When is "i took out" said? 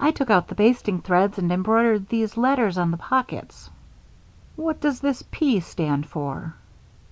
0.00-0.48